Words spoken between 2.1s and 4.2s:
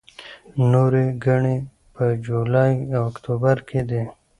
جولای او اکتوبر کې دي.